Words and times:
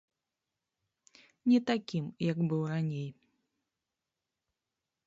Не 1.53 1.59
такім, 1.71 2.05
як 2.31 2.37
быў 2.49 2.61
раней. 2.73 3.07